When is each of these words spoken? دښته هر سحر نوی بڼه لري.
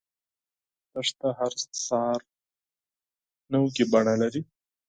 دښته 0.93 1.27
هر 1.39 1.53
سحر 1.87 2.21
نوی 3.53 3.83
بڼه 3.91 4.15
لري. 4.21 4.41